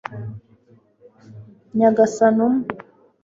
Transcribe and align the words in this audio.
nyagasani 1.77 2.39
umwe 2.47 2.65